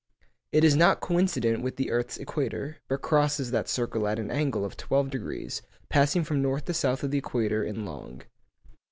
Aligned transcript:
It 0.51 0.63
is 0.63 0.75
not 0.75 0.99
coincident 0.99 1.61
with 1.61 1.75
the 1.75 1.91
earth's 1.91 2.17
equator, 2.17 2.77
but 2.87 3.03
crosses 3.03 3.51
that 3.51 3.69
circle 3.69 4.07
at 4.07 4.17
an 4.17 4.31
angle 4.31 4.65
of 4.65 4.75
twelve 4.75 5.11
degrees, 5.11 5.61
passing 5.89 6.23
from 6.23 6.41
north 6.41 6.65
to 6.65 6.73
south 6.73 7.03
of 7.03 7.11
the 7.11 7.19
equator 7.19 7.63
in 7.63 7.85
long. 7.85 8.23